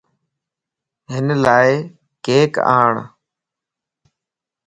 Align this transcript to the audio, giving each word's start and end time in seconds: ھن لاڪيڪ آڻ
ھن 1.13 1.25
لاڪيڪ 1.43 2.53
آڻ 2.79 2.93